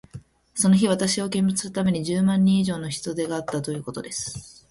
[0.55, 4.59] その日、私を見物するために、十万人以上の人出があったということです。